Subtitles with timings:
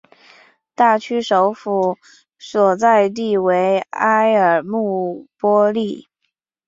[0.73, 1.95] 大区首府
[2.39, 6.07] 所在地为埃尔穆波利。